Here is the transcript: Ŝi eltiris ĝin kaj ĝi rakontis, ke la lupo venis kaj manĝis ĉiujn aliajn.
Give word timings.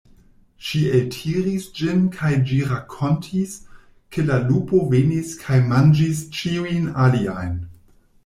Ŝi 0.67 0.79
eltiris 0.99 1.65
ĝin 1.79 1.99
kaj 2.15 2.29
ĝi 2.51 2.57
rakontis, 2.71 3.53
ke 4.15 4.25
la 4.31 4.39
lupo 4.47 4.81
venis 4.93 5.35
kaj 5.45 5.61
manĝis 5.73 6.23
ĉiujn 6.39 6.89
aliajn. 7.07 7.55